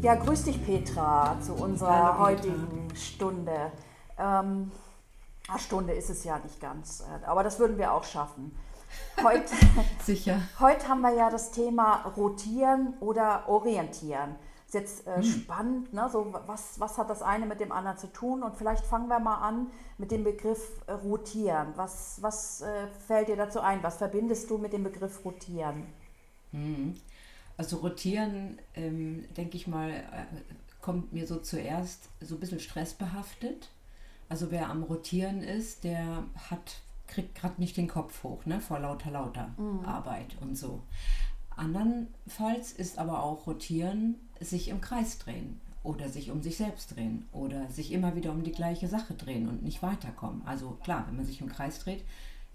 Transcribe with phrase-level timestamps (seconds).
[0.00, 2.52] Ja, grüß dich Petra zu unserer Hallo, Petra.
[2.52, 3.72] heutigen Stunde.
[4.18, 4.70] Ähm,
[5.48, 8.56] eine Stunde ist es ja nicht ganz, äh, aber das würden wir auch schaffen.
[9.22, 9.52] Heute,
[10.04, 10.40] Sicher.
[10.58, 14.36] heute haben wir ja das Thema Rotieren oder Orientieren.
[14.66, 15.12] Ist jetzt Hm.
[15.20, 16.08] äh, spannend, ne?
[16.10, 18.42] so, was, was hat das eine mit dem anderen zu tun?
[18.42, 19.66] Und vielleicht fangen wir mal an
[19.98, 21.72] mit dem Begriff äh, Rotieren.
[21.76, 23.82] Was, was äh, fällt dir dazu ein?
[23.82, 25.86] Was verbindest du mit dem Begriff Rotieren?
[27.60, 30.24] Also rotieren, ähm, denke ich mal, äh,
[30.80, 33.68] kommt mir so zuerst so ein bisschen stressbehaftet.
[34.30, 38.78] Also wer am Rotieren ist, der hat, kriegt gerade nicht den Kopf hoch, ne, vor
[38.78, 39.50] lauter, lauter
[39.84, 40.80] Arbeit und so.
[41.54, 47.26] Andernfalls ist aber auch Rotieren sich im Kreis drehen oder sich um sich selbst drehen
[47.30, 50.40] oder sich immer wieder um die gleiche Sache drehen und nicht weiterkommen.
[50.46, 52.04] Also klar, wenn man sich im Kreis dreht,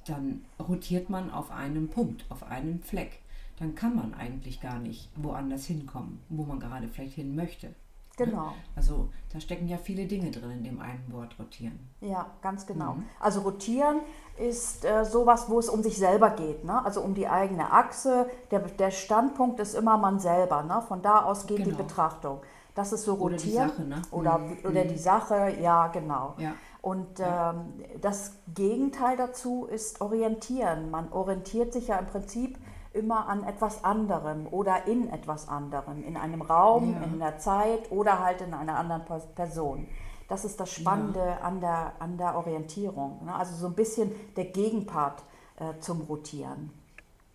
[0.07, 3.19] dann rotiert man auf einem Punkt, auf einem Fleck.
[3.59, 7.73] Dann kann man eigentlich gar nicht woanders hinkommen, wo man gerade vielleicht hin möchte.
[8.17, 8.53] Genau.
[8.77, 11.77] Also da stecken ja viele Dinge drin in dem einen Wort rotieren.
[11.99, 12.93] Ja, ganz genau.
[12.93, 13.03] Mhm.
[13.19, 13.99] Also rotieren
[14.37, 16.83] ist äh, sowas, wo es um sich selber geht, ne?
[16.85, 18.29] also um die eigene Achse.
[18.51, 20.63] Der, der Standpunkt ist immer man selber.
[20.63, 20.81] Ne?
[20.87, 21.77] Von da aus geht die Genau.
[21.77, 22.39] Betrachtung.
[22.73, 23.69] Das ist so Oder die rotieren.
[23.69, 24.01] Sache, ne?
[24.11, 24.57] Oder, Mhm.
[24.63, 26.35] oder die Sache, ja, genau.
[26.37, 26.53] Ja.
[26.81, 30.89] Und ähm, das Gegenteil dazu ist orientieren.
[30.91, 32.57] Man orientiert sich ja im Prinzip
[32.95, 37.03] immer an etwas anderem oder in etwas anderem, in einem Raum, Ja.
[37.03, 39.87] in der Zeit oder halt in einer anderen Pers- Person.
[40.27, 43.23] Das ist das Spannende an, der, an der Orientierung.
[43.25, 43.35] Ne?
[43.35, 45.21] Also so ein bisschen der Gegenpart
[45.59, 46.71] äh, zum Rotieren.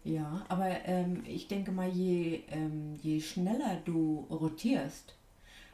[0.02, 5.14] Ja, aber ähm, ich denke mal, je, ähm, je schneller du rotierst,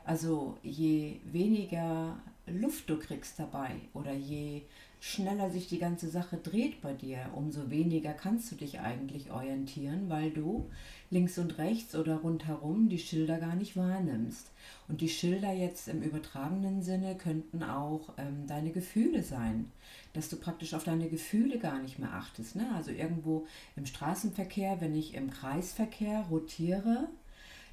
[0.04, 4.62] also je weniger Luft du kriegst dabei oder je
[5.06, 10.08] schneller sich die ganze Sache dreht bei dir, umso weniger kannst du dich eigentlich orientieren,
[10.10, 10.68] weil du
[11.10, 14.50] links und rechts oder rundherum die Schilder gar nicht wahrnimmst.
[14.88, 19.70] Und die Schilder jetzt im übertragenen Sinne könnten auch ähm, deine Gefühle sein,
[20.12, 22.56] dass du praktisch auf deine Gefühle gar nicht mehr achtest.
[22.56, 22.68] Ne?
[22.74, 23.46] Also irgendwo
[23.76, 27.08] im Straßenverkehr, wenn ich im Kreisverkehr rotiere,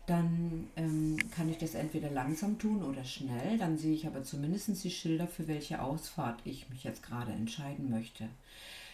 [0.06, 3.58] dann ähm, kann ich das entweder langsam tun oder schnell.
[3.58, 7.90] Dann sehe ich aber zumindest die Schilder, für welche Ausfahrt ich mich jetzt gerade entscheiden
[7.90, 8.28] möchte.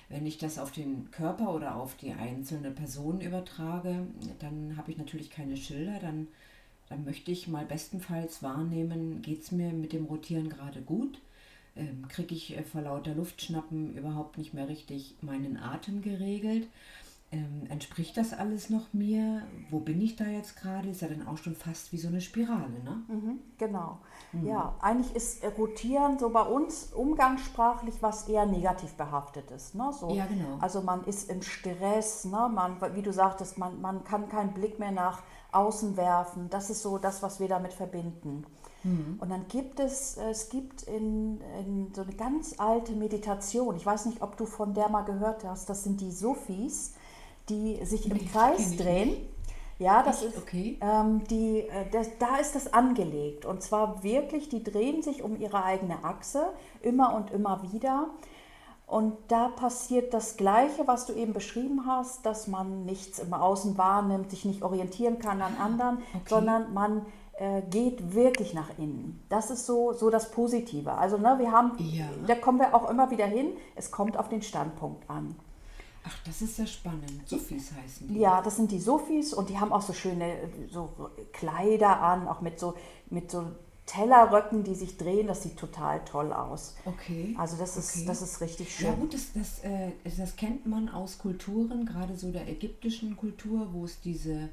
[0.10, 4.08] Wenn ich das auf den Körper oder auf die einzelne Person übertrage,
[4.40, 6.00] dann habe ich natürlich keine Schilder.
[6.00, 6.28] Dann,
[6.90, 11.20] dann möchte ich mal bestenfalls wahrnehmen, geht es mir mit dem Rotieren gerade gut?
[11.76, 16.68] Ähm, Kriege ich äh, vor lauter Luftschnappen überhaupt nicht mehr richtig meinen Atem geregelt?
[17.32, 19.44] Ähm, entspricht das alles noch mir?
[19.70, 20.90] Wo bin ich da jetzt gerade?
[20.90, 23.04] Ist ja dann auch schon fast wie so eine Spirale, ne?
[23.08, 24.00] Mhm, genau.
[24.44, 29.74] Ja, eigentlich ist Rotieren so bei uns umgangssprachlich was eher negativ behaftetes.
[29.76, 29.92] Ne?
[29.92, 30.58] So, Ja, genau.
[30.60, 32.50] Also man ist im Stress, ne?
[32.52, 36.50] man, wie du sagtest, man, man kann keinen Blick mehr nach außen werfen.
[36.50, 38.46] Das ist so das, was wir damit verbinden.
[39.20, 44.06] Und dann gibt es, es gibt in, in so eine ganz alte Meditation, ich weiß
[44.06, 46.94] nicht, ob du von der mal gehört hast, das sind die Sophies,
[47.50, 49.16] die sich Nee, im kenn Kreis drehen.
[49.78, 50.34] Ja, das Echt?
[50.36, 50.78] ist, Okay.
[50.82, 53.46] ähm, die, äh, das, da ist das angelegt.
[53.46, 56.50] Und zwar wirklich, die drehen sich um ihre eigene Achse
[56.82, 58.10] immer und immer wieder.
[58.88, 63.78] Und da passiert das Gleiche, was du eben beschrieben hast, dass man nichts im Außen
[63.78, 66.24] wahrnimmt, sich nicht orientieren kann an anderen, okay.
[66.28, 67.06] sondern man
[67.38, 69.24] äh, geht wirklich nach innen.
[69.30, 70.92] Das ist so, so das Positive.
[70.94, 72.06] Also ne, wir haben, Ja.
[72.28, 75.36] da kommen wir auch immer wieder hin, es kommt auf den Standpunkt an.
[76.06, 77.22] Ach, das ist ja spannend.
[77.26, 78.20] Sophies heißen die.
[78.20, 80.34] Ja, das sind die Sophies und die haben auch so schöne
[80.72, 80.90] so
[81.34, 82.76] Kleider an, auch mit so,
[83.10, 83.46] mit so
[83.86, 85.28] Tellerröcken, die sich drehen.
[85.28, 86.76] Das sieht total toll aus.
[86.86, 87.36] Okay.
[87.38, 88.06] Also das ist, okay.
[88.08, 89.00] das ist richtig Ja schön.
[89.00, 93.86] gut, das, das, äh, das kennt man aus Kulturen, gerade so der ägyptischen Kultur, wo
[93.86, 94.50] es diese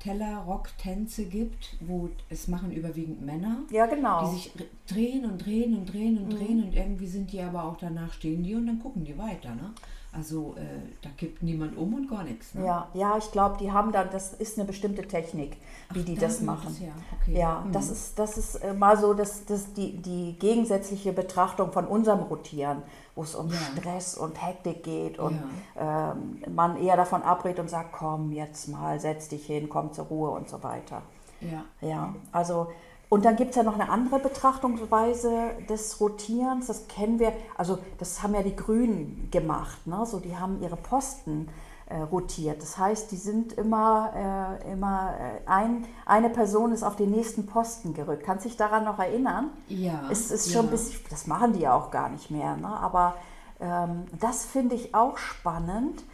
[0.00, 4.24] Teller-Rock-Tänze gibt, wo es machen überwiegend Männer, Ja, genau.
[4.30, 4.52] die sich
[4.88, 8.42] drehen und drehen und drehen und drehen und irgendwie sind die aber auch danach stehen
[8.42, 9.54] die und dann gucken die weiter.
[9.54, 9.72] Ne?
[10.12, 10.62] Also äh,
[11.02, 12.54] da kippt niemand um und gar nichts.
[12.54, 12.66] Ne?
[12.66, 15.56] Ja, ja, ich glaube, die haben dann, das ist eine bestimmte Technik,
[15.92, 16.66] wie Ach, die da das machen.
[16.72, 16.92] es her.
[17.20, 17.38] Okay.
[17.38, 17.70] Ja, Hm.
[17.70, 22.20] das ist, das ist äh, mal so das, das die, die gegensätzliche Betrachtung von unserem
[22.24, 22.82] Rotieren,
[23.14, 23.54] wo es um Ja.
[23.54, 25.38] Stress und Hektik geht und
[25.78, 30.06] ähm, man eher davon abrät und sagt, komm jetzt mal, setz dich hin, komm zur
[30.06, 31.02] Ruhe und so weiter.
[31.40, 31.64] Ja.
[31.88, 32.66] Ja, also
[33.10, 36.68] Und dann gibt es ja noch eine andere Betrachtungsweise des Rotierens.
[36.68, 39.84] Das kennen wir, also das haben ja die Grünen gemacht.
[39.84, 40.06] Ne?
[40.06, 41.48] So, die haben ihre Posten
[41.86, 42.62] äh, rotiert.
[42.62, 47.46] Das heißt, die sind immer, äh, immer äh, ein, eine Person ist auf den nächsten
[47.46, 48.22] Posten gerückt.
[48.22, 49.50] Kannst du dich daran noch erinnern?
[49.66, 50.04] Ja.
[50.08, 50.52] Es ist ja.
[50.58, 52.56] schon ein bisschen, das machen die ja auch gar nicht mehr.
[52.56, 52.68] Ne?
[52.68, 53.16] Aber
[53.58, 56.04] ähm, das finde ich auch spannend,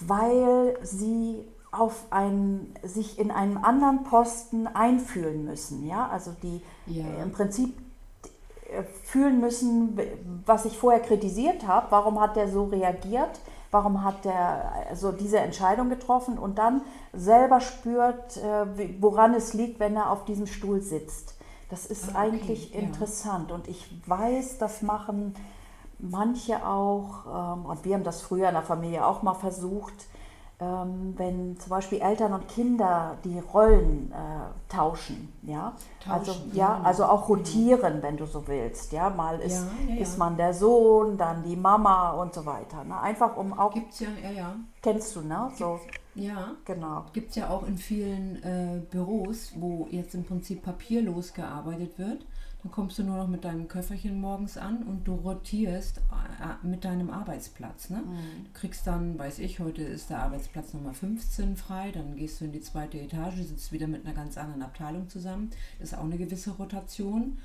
[0.00, 5.86] weil sie auf ein, sich in einem anderen Posten einfühlen müssen.
[5.86, 6.08] Ja?
[6.08, 7.04] Also die Ja.
[7.04, 7.76] äh, im Prinzip
[8.70, 9.98] äh, fühlen müssen,
[10.46, 13.40] was ich vorher kritisiert habe, warum hat der so reagiert,
[13.70, 16.82] warum hat der also diese Entscheidung getroffen und dann
[17.12, 18.66] selber spürt, äh,
[19.00, 21.34] woran es liegt, wenn er auf diesem Stuhl sitzt.
[21.70, 22.80] Das ist Ah, okay, eigentlich ja.
[22.80, 25.36] interessant und ich weiß, das machen
[26.00, 27.26] manche auch,
[27.58, 29.94] ähm, und wir haben das früher in der Familie auch mal versucht,
[30.60, 35.72] wenn zum Beispiel Eltern und Kinder die Rollen äh, tauschen, ja,
[36.06, 36.80] also Tauschen, ja, ja.
[36.84, 40.52] also auch rotieren, wenn du so willst, ja, mal ist, Ja, ja, ist man der
[40.52, 43.00] Sohn, dann die Mama und so weiter, ne?
[43.00, 44.56] einfach um auch, Gibt's ja, ja, ja.
[44.82, 45.80] kennst du, ne, so,
[46.14, 46.52] Ja.
[46.66, 51.98] genau, Gibt es ja auch in vielen äh, Büros, wo jetzt im Prinzip papierlos gearbeitet
[51.98, 52.26] wird.
[52.62, 56.84] Dann kommst du nur noch mit deinem Köfferchen morgens an und du rotierst äh, mit
[56.84, 57.90] deinem Arbeitsplatz.
[57.90, 58.02] Ne?
[58.44, 62.44] Du kriegst dann, weiß ich, heute ist der Arbeitsplatz Nummer 15 frei, dann gehst du
[62.44, 65.50] in die zweite Etage, sitzt wieder mit einer ganz anderen Abteilung zusammen.
[65.78, 67.38] Das ist auch eine gewisse Rotation.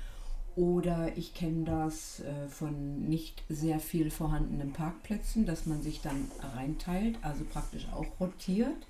[0.56, 6.30] Oder ich kenne das äh, von nicht sehr viel vorhandenen Parkplätzen, dass man sich dann
[6.54, 8.86] reinteilt, also praktisch auch rotiert,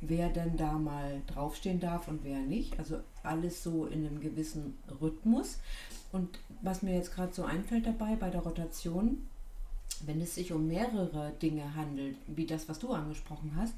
[0.00, 2.78] wer denn da mal draufstehen darf und wer nicht.
[2.78, 5.58] Also alles so in einem gewissen Rhythmus.
[6.12, 9.26] Und was mir jetzt gerade so einfällt dabei bei der Rotation,
[10.04, 13.74] wenn es sich um mehrere Dinge handelt, wie das, was du angesprochen hast,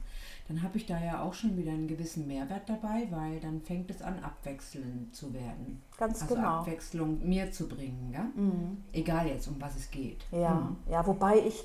[0.48, 3.90] dann habe ich da ja auch schon wieder einen gewissen Mehrwert dabei, weil dann fängt
[3.90, 5.82] es an, abwechselnd zu werden.
[5.98, 6.60] ganz Also genau.
[6.60, 8.26] Abwechslung mir zu bringen, ja?
[8.92, 10.24] Egal jetzt, um was es geht.
[10.32, 10.76] Ja, Mhm.
[10.90, 11.62] ja, wobei ich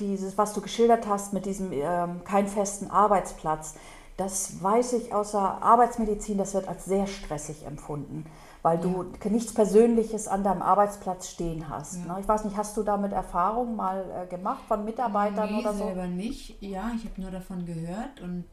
[0.00, 3.74] dieses, was du geschildert hast mit diesem ähm, kein festen Arbeitsplatz,
[4.16, 8.26] das weiß ich aus der Arbeitsmedizin, das wird als sehr stressig empfunden,
[8.60, 12.04] weil du nichts Persönliches an deinem Arbeitsplatz stehen hast.
[12.06, 12.14] Ja.
[12.14, 12.20] Ne?
[12.20, 15.84] Ich weiß nicht, hast du damit Erfahrung mal äh, gemacht von Mitarbeitern nee, oder so?
[15.86, 16.60] selber nicht.
[16.62, 18.44] Ja, ich habe nur davon gehört und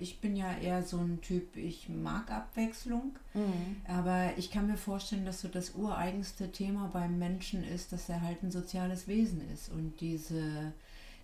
[0.00, 3.76] ich bin ja eher so ein Typ, ich mag Abwechslung, Mhm.
[3.88, 8.20] aber ich kann mir vorstellen, dass so das ureigenste Thema beim Menschen ist, dass er
[8.22, 10.72] halt ein soziales Wesen ist und diese,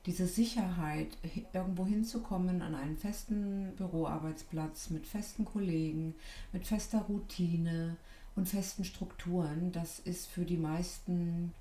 [0.06, 1.08] diese Sicherheit,
[1.52, 6.14] irgendwo hinzukommen an einen festen Büroarbeitsplatz mit festen Kollegen,
[6.52, 7.96] mit fester Routine
[8.36, 11.52] und festen Strukturen, das ist für die meisten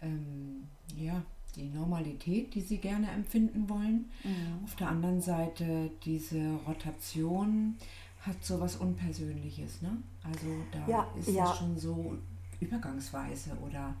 [0.00, 1.22] ähm, ja,
[1.58, 4.06] die Normalität, die sie gerne empfinden wollen.
[4.24, 4.64] Mhm.
[4.64, 7.76] Auf der anderen Seite diese Rotation
[8.22, 9.82] hat so was Unpersönliches.
[9.82, 9.96] Ne?
[10.24, 11.50] Also da Ja, ist ja.
[11.50, 12.14] es schon so
[12.60, 13.94] übergangsweise oder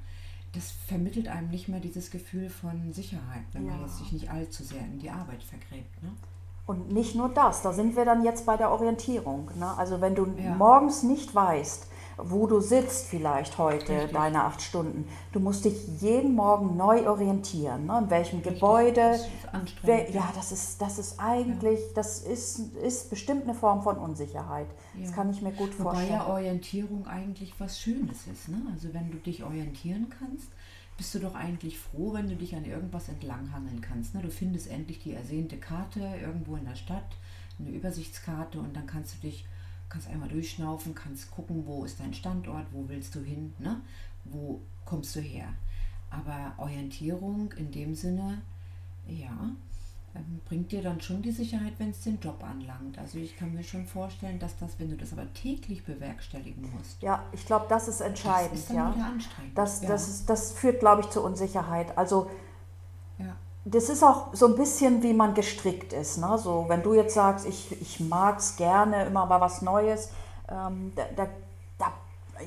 [0.52, 3.86] das vermittelt einem nicht mehr dieses Gefühl von Sicherheit, wenn man Ja.
[3.86, 6.02] jetzt sich nicht allzu sehr in die Arbeit vergräbt.
[6.02, 6.10] Ne?
[6.66, 9.50] Und nicht nur das, da sind wir dann jetzt bei der Orientierung.
[9.58, 9.66] Ne?
[9.76, 10.54] Also wenn du Ja.
[10.54, 11.86] morgens nicht weißt,
[12.20, 14.12] wo du sitzt vielleicht heute, Richtig.
[14.12, 18.00] deine acht Stunden, du musst dich jeden Morgen neu orientieren, ne?
[18.02, 19.18] in welchem Gebäude.
[19.52, 23.96] Das Wer, ja, das ist, das ist eigentlich, das ist, ist bestimmt eine Form von
[23.98, 24.66] Unsicherheit.
[24.98, 25.16] Das Ja.
[25.16, 26.12] kann ich mir gut Wobei vorstellen.
[26.12, 28.48] ja Orientierung eigentlich was Schönes ist.
[28.48, 28.60] Ne?
[28.72, 30.48] Also wenn du dich orientieren kannst,
[30.96, 34.14] bist du doch eigentlich froh, wenn du dich an irgendwas entlanghangeln kannst.
[34.14, 34.22] Ne?
[34.22, 37.16] Du findest endlich die ersehnte Karte irgendwo in der Stadt,
[37.60, 39.46] eine Übersichtskarte und dann kannst du dich,
[39.88, 43.80] kannst einmal durchschnaufen, kannst gucken, wo ist dein Standort, wo willst du hin, ne?
[44.24, 45.48] wo kommst du her.
[46.10, 48.42] Aber Orientierung in dem Sinne,
[49.06, 49.50] ja,
[50.14, 52.98] ähm, bringt dir dann schon die Sicherheit, wenn es den Job anlangt.
[52.98, 57.02] Also ich kann mir schon vorstellen, dass das, wenn du das aber täglich bewerkstelligen musst,
[57.02, 58.52] Ja, ich glaube, das ist entscheidend.
[58.52, 58.94] das ist dann ja.
[58.94, 59.58] wieder anstrengend.
[59.58, 59.88] Das, ja.
[59.88, 61.96] das, ist, das führt, glaube ich, zu Unsicherheit.
[61.96, 62.30] Also.
[63.64, 66.18] Das ist auch so ein bisschen, wie man gestrickt ist.
[66.18, 66.38] Ne?
[66.38, 70.10] So, wenn du jetzt sagst, ich, ich mag es gerne, immer mal was Neues,
[70.48, 71.26] ähm, da, da,
[71.78, 71.92] da,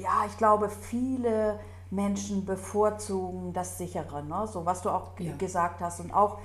[0.02, 1.60] ja, ich glaube, viele
[1.92, 4.48] Menschen bevorzugen das Sichere, ne?
[4.52, 5.36] so was du auch Ja.
[5.36, 6.00] gesagt hast.
[6.00, 6.38] Und auch,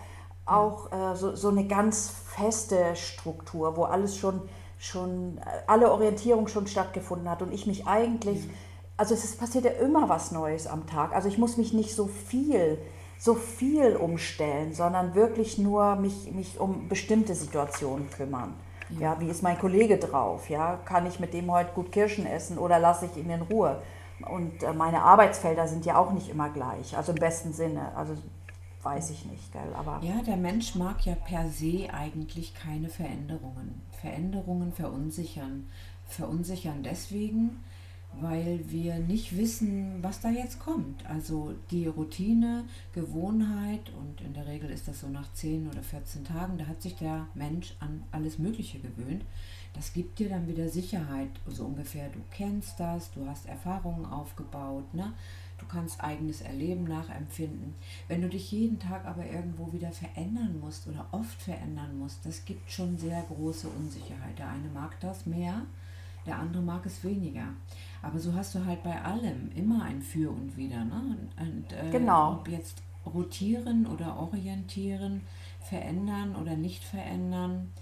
[0.45, 4.43] auch äh, so, so eine ganz feste Struktur, wo alles schon,
[4.79, 8.49] schon, äh, alle Orientierung schon stattgefunden hat und ich mich eigentlich,
[8.97, 11.15] also es passiert ja immer was Neues am Tag.
[11.15, 12.79] Also ich muss mich nicht so viel
[13.19, 18.55] so viel umstellen, sondern wirklich nur mich, mich um bestimmte Situationen kümmern.
[19.01, 19.19] Ja.
[19.19, 20.49] wie ist mein Kollege drauf?
[20.49, 23.83] Ja, kann ich mit dem heute gut Kirschen essen oder lasse ich ihn in Ruhe?
[24.31, 27.95] Und äh, meine Arbeitsfelder sind ja auch nicht immer gleich, also im besten Sinne.
[27.97, 28.17] Also
[28.83, 29.75] weiß ich nicht, gell?
[29.75, 33.83] Aber ja, der Mensch mag ja per se eigentlich keine Veränderungen.
[34.01, 35.69] Veränderungen verunsichern.
[36.07, 37.65] Verunsichern deswegen,
[38.21, 41.05] weil wir nicht wissen, was da jetzt kommt.
[41.07, 46.25] Also die Routine, Gewohnheit und in der Regel ist das so nach 10 oder 14
[46.25, 49.25] Tagen, da hat sich der Mensch an alles Mögliche gewöhnt.
[49.75, 52.09] Das gibt dir dann wieder Sicherheit, so ungefähr.
[52.09, 55.13] Du kennst das, du hast Erfahrungen aufgebaut, ne?
[55.59, 57.75] du kannst eigenes Erleben nachempfinden.
[58.09, 62.45] Wenn du dich jeden Tag aber irgendwo wieder verändern musst oder oft verändern musst, das
[62.45, 64.39] gibt schon sehr große Unsicherheit.
[64.39, 65.63] Der eine mag das mehr,
[66.27, 67.49] der andere mag es weniger.
[68.03, 70.85] Aber so hast du halt bei allem immer ein Für und Wider.
[70.85, 71.17] Ne?
[71.38, 72.35] Und, äh, genau.
[72.35, 75.23] Ob jetzt rotieren oder orientieren,
[75.61, 77.73] verändern oder nicht verändern,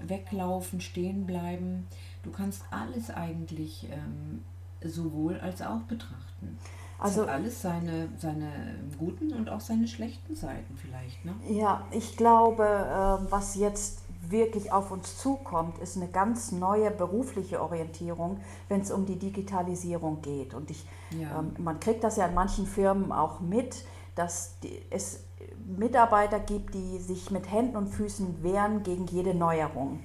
[0.00, 1.86] weglaufen, stehen bleiben.
[2.22, 4.42] Du kannst alles eigentlich ähm,
[4.82, 6.58] sowohl als auch betrachten.
[6.98, 8.50] Also es hat alles seine, seine
[8.98, 11.24] guten und auch seine schlechten Seiten vielleicht.
[11.24, 11.34] Ne?
[11.48, 17.62] Ja, ich glaube, äh, was jetzt wirklich auf uns zukommt, ist eine ganz neue berufliche
[17.62, 20.54] Orientierung, wenn es um die Digitalisierung geht.
[20.54, 21.38] Und ich, ja.
[21.38, 25.24] ähm, man kriegt das ja in manchen Firmen auch mit, dass die, es
[25.66, 30.00] Mitarbeiter gibt, die sich mit Händen und Füßen wehren gegen jede Neuerung.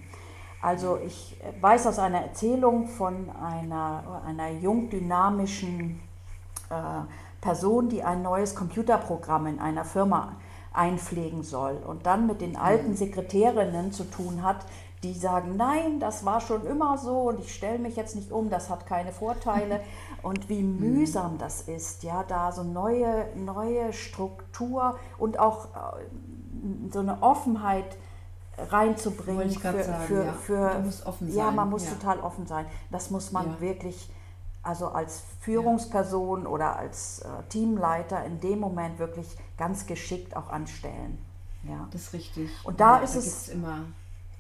[0.61, 6.01] Also ich weiß aus einer Erzählung von einer, einer jung dynamischen
[6.69, 6.73] äh,
[7.39, 10.35] Person, die ein neues Computerprogramm in einer Firma
[10.79, 14.65] einpflegen soll und dann mit den alten Sekretärinnen zu tun hat,
[15.03, 18.49] die sagen, nein, das war schon immer so und ich stelle mich jetzt nicht um,
[18.49, 19.81] das hat keine Vorteile.
[20.21, 20.79] Und wie mhm.
[20.79, 27.95] mühsam das ist, ja, da so neue, neue Struktur und auch äh, so eine Offenheit
[28.57, 30.33] reinzubringen für, sagen, für, ja.
[30.33, 31.91] für ja, man muss ja.
[31.91, 32.65] total offen sein.
[32.91, 33.61] Das muss man ja.
[33.61, 34.09] wirklich
[34.61, 41.17] also als Führungsperson oder als äh, Teamleiter in dem Moment wirklich ganz geschickt auch anstellen.
[41.63, 41.87] Ja.
[41.91, 42.49] Das ist richtig.
[42.63, 43.85] Und da ja, ist da es immer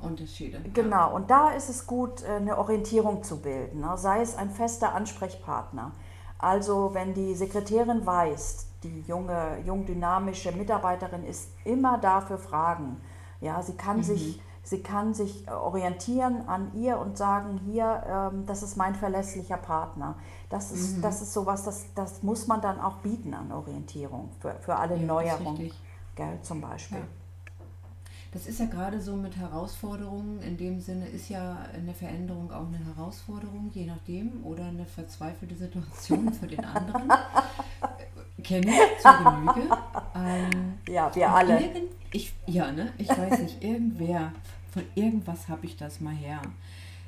[0.01, 0.61] Unterschiede.
[0.73, 3.97] Genau, und da ist es gut, äh, eine Orientierung zu bilden, ne?
[3.97, 5.91] sei es ein fester Ansprechpartner.
[6.37, 13.01] Also wenn die Sekretärin weiß, die junge, jung dynamische Mitarbeiterin ist immer da für Fragen.
[13.41, 14.03] Ja, sie kann mhm.
[14.03, 18.95] sich Sie kann sich äh, orientieren an ihr und sagen, hier, ähm, das ist mein
[18.95, 20.15] verlässlicher Partner.
[20.49, 21.01] Das ist, mhm.
[21.01, 24.97] das ist sowas, das, das muss man dann auch bieten an Orientierung für, für alle
[24.97, 25.71] ja, Neuerungen,
[26.15, 26.99] gell, zum Beispiel.
[26.99, 27.05] Ja.
[28.31, 30.39] Das ist ja gerade so mit Herausforderungen.
[30.43, 35.55] In dem Sinne ist ja eine Veränderung auch eine Herausforderung, je nachdem, oder eine verzweifelte
[35.55, 37.11] Situation für den anderen.
[38.43, 39.69] Kenne zur Genüge.
[40.15, 41.61] Ähm, ja, wir alle.
[41.61, 42.91] Irgend, ich, ja, ne?
[42.97, 44.33] Ich weiß nicht, irgendwer
[44.71, 46.41] von irgendwas habe ich das mal her,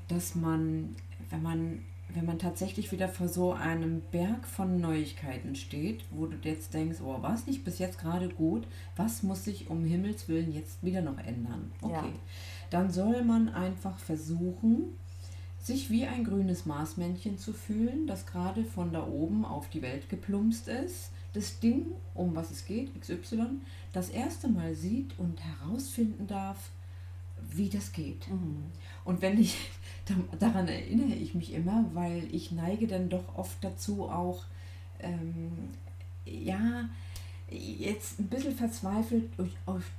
[0.07, 0.95] dass man,
[1.29, 6.37] wenn man, wenn man tatsächlich wieder vor so einem Berg von Neuigkeiten steht, wo du
[6.43, 10.27] jetzt denkst, oh, war es nicht bis jetzt gerade gut, was muss sich um Himmels
[10.27, 11.71] Willen jetzt wieder noch ändern?
[11.81, 12.19] Okay, ja.
[12.69, 14.97] dann soll man einfach versuchen,
[15.59, 20.09] sich wie ein grünes Marsmännchen zu fühlen, das gerade von da oben auf die Welt
[20.09, 23.61] geplumpst ist, das Ding, um was es geht, XY,
[23.93, 26.69] das erste Mal sieht und herausfinden darf,
[27.53, 28.27] wie das geht.
[28.29, 28.63] Mhm.
[29.05, 29.69] Und wenn ich,
[30.39, 34.45] daran erinnere ich mich immer, weil ich neige dann doch oft dazu auch,
[34.99, 35.51] ähm,
[36.25, 36.89] ja,
[37.51, 39.51] jetzt ein bisschen verzweifelt durch,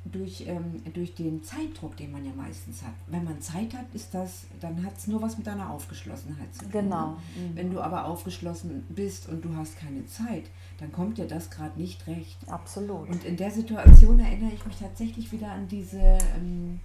[0.04, 2.94] durch, ähm, durch den Zeitdruck, den man ja meistens hat.
[3.06, 6.62] Wenn man Zeit hat, ist das, dann hat es nur was mit deiner Aufgeschlossenheit zu
[6.62, 6.70] tun.
[6.72, 7.08] Genau.
[7.08, 7.54] Mhm.
[7.54, 10.44] Wenn du aber aufgeschlossen bist und du hast keine Zeit,
[10.78, 12.38] dann kommt dir das gerade nicht recht.
[12.48, 13.08] Absolut.
[13.08, 16.80] Und in der Situation erinnere ich mich tatsächlich wieder an diese ähm,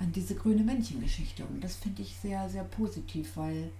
[0.00, 1.44] an diese grüne Männchengeschichte.
[1.44, 3.70] Und das finde ich sehr, sehr positiv, weil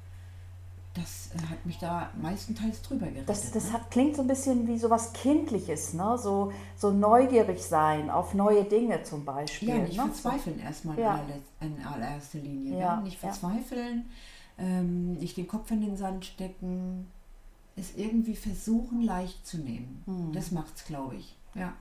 [0.99, 3.29] das äh, hat mich da meistenteils drüber gerettet.
[3.29, 3.73] Das, das ne?
[3.75, 6.19] hat, klingt so ein bisschen wie so was Kindliches, ne?
[6.19, 9.69] so, so neugierig sein auf neue Dinge zum Beispiel.
[9.69, 10.05] Ja, nicht ne?
[10.05, 11.21] verzweifeln erstmal ja.
[11.61, 12.79] in, allererster Linie.
[12.79, 12.97] Ja.
[12.97, 13.05] Ne?
[13.05, 14.11] Nicht verzweifeln,
[14.59, 14.65] ja.
[14.65, 17.07] ähm, nicht den Kopf in den Sand stecken,
[17.77, 20.03] es irgendwie versuchen leicht zu nehmen.
[20.07, 20.33] Hm.
[20.33, 21.37] Das es, glaube ich.
[21.55, 21.75] Ja.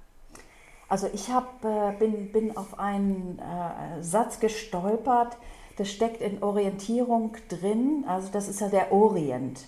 [0.90, 5.38] Also ich hab, äh, bin, bin auf einen äh, Satz gestolpert,
[5.78, 9.66] das steckt in Orientierung drin, also das ist ja der Orient.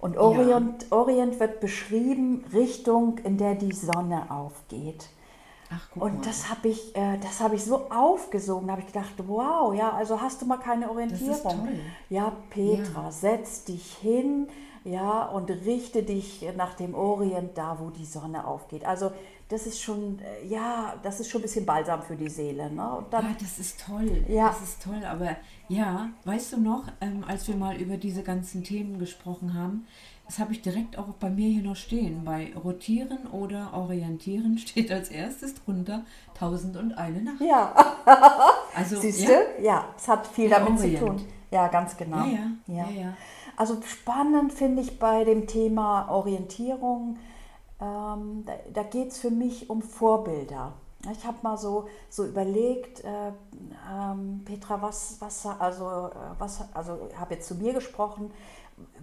[0.00, 0.96] Und Orient, ja.
[0.96, 5.08] Orient wird beschrieben, Richtung, in der die Sonne aufgeht.
[5.70, 9.74] Ach, und das habe ich, äh, hab ich so aufgesogen, da habe ich gedacht, wow,
[9.74, 11.68] ja, also hast du mal keine Orientierung.
[12.08, 13.10] Ja, Petra, ja.
[13.10, 14.48] setz dich hin,
[14.84, 18.86] ja, und richte dich nach dem Orient, da wo die Sonne aufgeht.
[18.86, 19.10] Also
[19.48, 22.70] das ist schon, äh, ja, das ist schon ein bisschen Balsam für die Seele.
[22.70, 23.04] Ne?
[23.10, 24.24] Dann, ja, das ist toll.
[24.28, 24.48] Ja.
[24.48, 25.02] Das ist toll.
[25.04, 25.36] Aber
[25.68, 29.86] ja, weißt du noch, ähm, als wir mal über diese ganzen Themen gesprochen haben,
[30.26, 32.24] das habe ich direkt auch bei mir hier noch stehen.
[32.24, 37.40] Bei Rotieren oder Orientieren steht als erstes drunter Tausend und eine Nacht.
[37.40, 37.74] Ja.
[38.76, 39.32] also, Siehst du?
[39.32, 39.62] Ja.
[39.62, 40.98] ja, es hat viel damit Orient.
[40.98, 41.24] zu tun.
[41.50, 42.18] Ja, ganz genau.
[42.18, 42.74] Ja, ja.
[42.74, 42.90] ja.
[42.90, 43.16] ja.
[43.56, 47.16] Also spannend finde ich bei dem Thema Orientierung,
[47.80, 50.72] ähm, da, da geht es für mich um Vorbilder.
[51.12, 53.32] Ich habe mal so, so überlegt, äh,
[53.90, 58.32] ähm, Petra, was, was, also, äh, was, also habe jetzt zu mir gesprochen,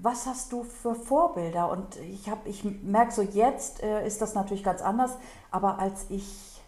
[0.01, 1.72] was hast du für Vorbilder?
[1.72, 5.12] Und ich, ich merke so, jetzt äh, ist das natürlich ganz anders,
[5.51, 6.62] aber als ich,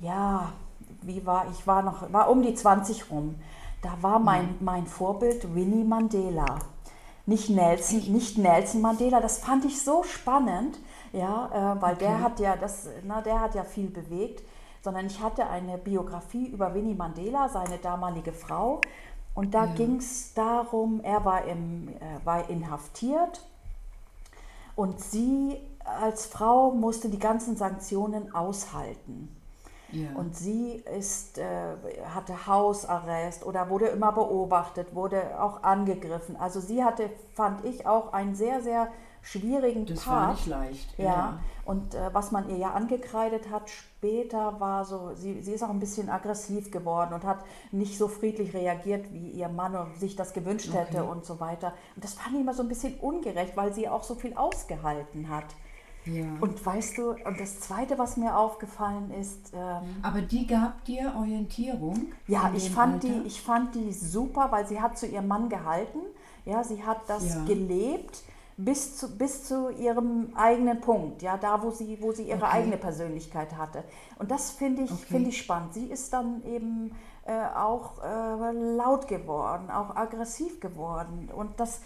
[0.00, 0.52] ja,
[1.00, 3.36] wie war, ich war noch, war um die 20 rum,
[3.82, 4.56] da war mein, mhm.
[4.60, 6.58] mein Vorbild Winnie Mandela.
[7.24, 10.78] Nicht Nelson, nicht Nelson Mandela, das fand ich so spannend,
[11.12, 12.04] ja, äh, weil okay.
[12.04, 14.42] der hat ja das, na, der hat ja viel bewegt
[14.82, 18.80] sondern ich hatte eine Biografie über Winnie Mandela, seine damalige Frau.
[19.34, 19.72] Und da ja.
[19.74, 21.92] ging es darum, er war, im, äh,
[22.24, 23.42] war inhaftiert
[24.76, 29.34] und sie als Frau musste die ganzen Sanktionen aushalten.
[29.90, 30.08] Ja.
[30.14, 31.76] Und sie ist, äh,
[32.14, 36.36] hatte Hausarrest oder wurde immer beobachtet, wurde auch angegriffen.
[36.36, 38.88] Also sie hatte, fand ich, auch einen sehr, sehr
[39.22, 40.38] schwierigen das Part.
[40.38, 40.98] Das war nicht leicht.
[40.98, 41.04] Ja.
[41.04, 41.40] ja.
[41.64, 45.70] Und äh, was man ihr ja angekreidet hat später war so, sie, sie ist auch
[45.70, 50.32] ein bisschen aggressiv geworden und hat nicht so friedlich reagiert, wie ihr Mann sich das
[50.32, 50.78] gewünscht okay.
[50.78, 51.72] hätte und so weiter.
[51.94, 55.28] Und das fand ich immer so ein bisschen ungerecht, weil sie auch so viel ausgehalten
[55.28, 55.46] hat.
[56.04, 56.24] Ja.
[56.40, 59.52] Und weißt du, und das Zweite, was mir aufgefallen ist.
[59.54, 62.12] Ähm, Aber die gab dir Orientierung?
[62.26, 66.00] Ja, ich fand, die, ich fand die super, weil sie hat zu ihrem Mann gehalten.
[66.44, 67.44] Ja, sie hat das ja.
[67.44, 68.24] gelebt
[68.64, 72.56] bis zu, bis zu ihrem eigenen Punkt, ja, da wo sie, wo sie ihre okay.
[72.56, 73.84] eigene Persönlichkeit hatte.
[74.18, 75.04] Und das finde ich, okay.
[75.08, 75.74] Find ich spannend.
[75.74, 81.30] Sie ist dann eben äh, auch äh, laut geworden, auch aggressiv geworden.
[81.34, 81.80] Und das,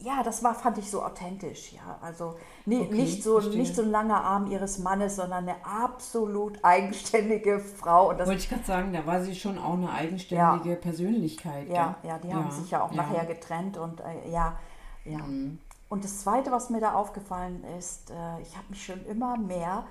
[0.00, 1.98] ja, das war, fand ich so authentisch, ja.
[2.00, 6.58] Also nie, okay, nicht, so, nicht so ein langer Arm ihres Mannes, sondern eine absolut
[6.62, 8.10] eigenständige Frau.
[8.10, 10.76] Und das, Wollte ich gerade sagen, da war sie schon auch eine eigenständige ja.
[10.76, 11.68] Persönlichkeit.
[11.68, 12.34] Ja, ja, die ja.
[12.34, 13.02] haben sich ja auch ja.
[13.02, 14.56] nachher getrennt und äh, ja,
[15.04, 15.18] ja.
[15.18, 15.58] Mhm.
[15.88, 19.84] Und das Zweite, was mir da aufgefallen ist, äh, ich habe mich schon immer mehr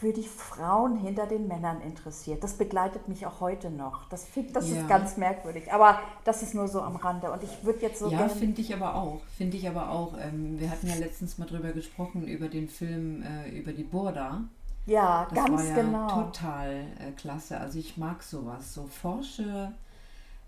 [0.00, 2.44] für die Frauen hinter den Männern interessiert.
[2.44, 4.08] Das begleitet mich auch heute noch.
[4.08, 4.80] Das, das ja.
[4.80, 5.72] ist ganz merkwürdig.
[5.72, 7.30] Aber das ist nur so am Rande.
[7.30, 8.10] Und ich würde jetzt so.
[8.10, 9.20] Ja, finde ich aber auch.
[9.36, 10.14] Finde ich aber auch.
[10.18, 14.42] Ähm, wir hatten ja letztens mal drüber gesprochen, über den Film äh, über die Burda.
[14.86, 16.08] Ja, das ganz war ja genau.
[16.08, 17.58] Total äh, klasse.
[17.58, 18.74] Also ich mag sowas.
[18.74, 19.72] So forsche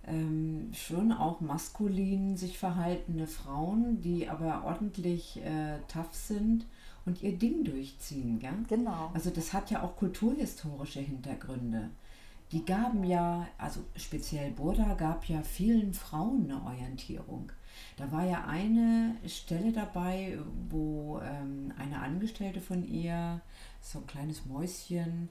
[0.08, 6.66] ähm, schon auch maskulin sich verhaltene Frauen, die aber ordentlich äh, tough sind
[7.06, 8.38] und ihr Ding durchziehen.
[8.38, 8.52] Gell?
[8.68, 9.10] Genau.
[9.14, 11.90] Also das hat ja auch kulturhistorische Hintergründe.
[12.52, 17.52] Die gaben ja, also speziell Burda gab ja vielen Frauen eine Orientierung.
[17.96, 20.38] Da war ja eine Stelle dabei,
[20.70, 23.40] wo ähm, eine Angestellte von ihr,
[23.80, 25.28] so ein kleines Mäuschen,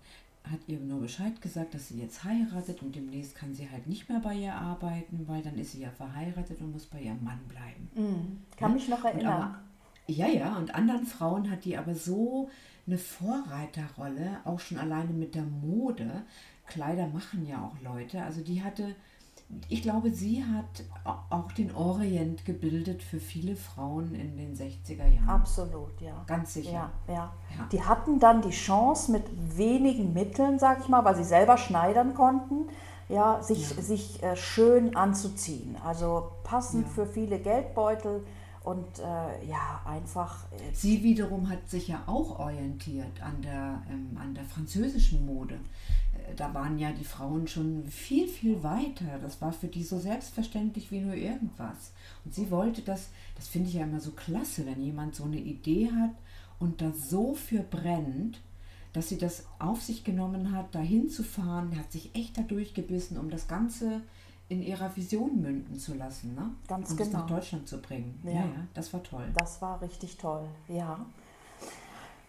[0.52, 4.10] hat ihr nur Bescheid gesagt, dass sie jetzt heiratet und demnächst kann sie halt nicht
[4.10, 7.40] mehr bei ihr arbeiten, weil dann ist sie ja verheiratet und muss bei ihrem Mann
[7.48, 7.90] bleiben.
[7.96, 8.42] Mhm.
[8.58, 8.76] Kann ja?
[8.76, 9.34] mich noch erinnern.
[9.34, 9.60] Aber,
[10.08, 12.50] ja, ja, und anderen Frauen hat die aber so
[12.86, 16.24] eine Vorreiterrolle, auch schon alleine mit der Mode.
[16.66, 18.22] Kleider machen ja auch Leute.
[18.24, 18.96] Also die hatte
[19.70, 20.84] ich glaube, sie hat
[21.30, 25.30] auch den Orient gebildet für viele Frauen in den 60er Jahren.
[25.30, 26.22] Absolut, ja.
[26.28, 26.92] Ganz sicher.
[27.08, 27.34] Ja, ja.
[27.58, 27.68] ja.
[27.72, 29.24] Die hatten dann die Chance mit
[29.58, 32.68] wenigen Mitteln, sag ich mal, weil sie selber schneidern konnten,
[33.08, 33.82] ja, sich, ja.
[33.82, 35.78] sich äh, schön anzuziehen.
[35.82, 38.26] Also passend für viele Geldbeutel
[38.68, 40.44] und äh, ja, einfach.
[40.52, 45.58] Äh, sie wiederum hat sich ja auch orientiert an der, ähm, an der französischen Mode.
[46.36, 49.20] Da waren ja die Frauen schon viel, viel weiter.
[49.22, 51.94] Das war für die so selbstverständlich wie nur irgendwas.
[52.26, 55.40] Und sie wollte das, das finde ich ja immer so klasse, wenn jemand so eine
[55.40, 56.12] Idee hat
[56.60, 58.42] und da so für brennt,
[58.94, 63.18] dass sie das auf sich genommen hat, dahin zu fahren, hat sich echt da durchgebissen,
[63.18, 64.02] um das Ganze
[64.50, 66.52] in ihrer Vision münden zu lassen, ne?
[66.68, 67.10] Ganz und genau.
[67.10, 68.20] das nach Deutschland zu bringen.
[68.24, 68.32] Ja.
[68.32, 69.26] ja, ja, das war toll.
[69.36, 71.06] Das war richtig toll, ja.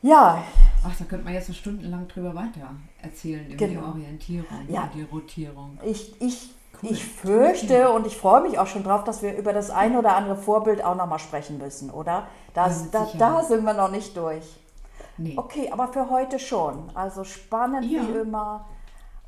[0.02, 0.42] Ja.
[0.84, 2.70] Ach, da könnte man jetzt stundenlang drüber weiter
[3.02, 3.80] erzählen, über genau.
[3.80, 4.82] die Orientierung ja.
[4.82, 5.78] und die Rotierung.
[5.84, 6.50] Ich, ich,
[6.82, 6.90] cool.
[6.92, 10.14] ich fürchte und ich freue mich auch schon drauf, dass wir über das ein oder
[10.14, 12.28] andere Vorbild auch nochmal sprechen müssen, oder?
[12.54, 14.44] Das, ja, da, da sind wir noch nicht durch.
[15.16, 15.34] Nee.
[15.36, 16.90] Okay, aber für heute schon.
[16.94, 18.02] Also spannend ja.
[18.02, 18.66] wie immer.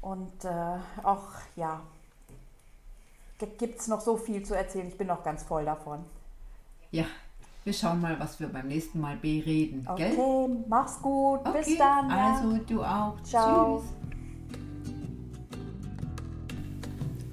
[0.00, 1.24] Und äh, auch,
[1.56, 1.80] ja,
[3.58, 4.86] gibt es noch so viel zu erzählen.
[4.86, 6.04] Ich bin noch ganz voll davon.
[6.92, 7.06] Ja,
[7.64, 9.86] wir schauen mal, was wir beim nächsten Mal bereden.
[9.86, 10.64] Okay, gell?
[10.68, 11.40] mach's gut.
[11.44, 12.10] Okay, Bis dann.
[12.10, 13.20] Also, du auch.
[13.22, 13.82] Ciao.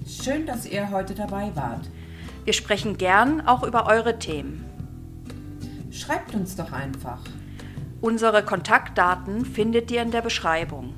[0.06, 0.24] Tschüss.
[0.24, 1.88] Schön, dass ihr heute dabei wart.
[2.44, 4.64] Wir sprechen gern auch über eure Themen.
[5.90, 7.20] Schreibt uns doch einfach.
[8.00, 10.94] Unsere Kontaktdaten findet ihr in der Beschreibung.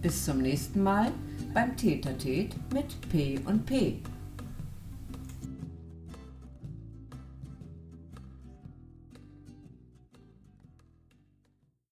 [0.00, 1.12] Bis zum nächsten Mal
[1.52, 4.00] beim Tätertät mit P und P.